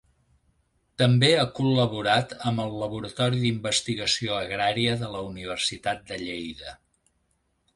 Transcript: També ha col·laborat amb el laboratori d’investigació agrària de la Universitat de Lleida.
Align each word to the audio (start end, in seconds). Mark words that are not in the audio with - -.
També 1.01 1.27
ha 1.41 1.43
col·laborat 1.59 2.33
amb 2.51 2.63
el 2.63 2.73
laboratori 2.83 3.41
d’investigació 3.43 4.33
agrària 4.39 4.97
de 5.03 5.11
la 5.17 5.23
Universitat 5.29 6.03
de 6.09 6.19
Lleida. 6.27 6.75